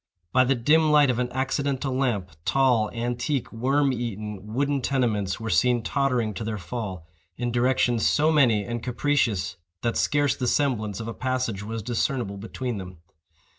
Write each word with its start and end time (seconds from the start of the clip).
By 0.33 0.45
the 0.45 0.55
dim 0.55 0.89
light 0.89 1.11
of 1.11 1.19
an 1.19 1.31
accidental 1.31 1.95
lamp, 1.95 2.31
tall, 2.43 2.89
antique, 2.91 3.53
worm 3.53 3.93
eaten, 3.93 4.51
wooden 4.51 4.81
tenements 4.81 5.39
were 5.39 5.51
seen 5.51 5.83
tottering 5.83 6.33
to 6.33 6.43
their 6.43 6.57
fall, 6.57 7.05
in 7.37 7.51
directions 7.51 8.03
so 8.03 8.31
many 8.31 8.65
and 8.65 8.81
capricious 8.81 9.57
that 9.83 9.97
scarce 9.97 10.35
the 10.35 10.47
semblance 10.47 10.99
of 10.99 11.07
a 11.07 11.13
passage 11.13 11.61
was 11.61 11.83
discernible 11.83 12.37
between 12.37 12.79
them. 12.79 12.97